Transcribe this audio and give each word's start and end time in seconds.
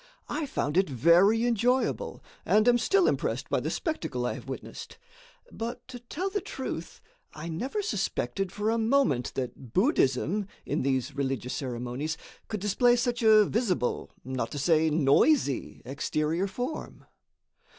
"I 0.29 0.47
found 0.47 0.77
it 0.77 0.89
very 0.89 1.45
enjoyable 1.45 2.23
and 2.43 2.67
am 2.67 2.79
still 2.79 3.05
impressed 3.07 3.49
by 3.51 3.59
the 3.59 3.69
spectacle 3.69 4.25
I 4.25 4.33
have 4.33 4.49
witnessed. 4.49 4.97
But, 5.51 5.87
to 5.89 5.99
tell 5.99 6.31
the 6.31 6.41
truth, 6.41 7.01
I 7.35 7.47
never 7.49 7.83
suspected 7.83 8.51
for 8.51 8.71
a 8.71 8.79
moment 8.79 9.31
that 9.35 9.73
Buddhism, 9.73 10.47
in 10.65 10.81
these 10.81 11.15
religious 11.15 11.53
ceremonies, 11.53 12.17
could 12.47 12.61
display 12.61 12.95
such 12.95 13.21
a 13.21 13.45
visible, 13.45 14.09
not 14.25 14.49
to 14.53 14.57
say 14.57 14.89
noisy, 14.89 15.83
exterior 15.85 16.47
form." 16.47 17.05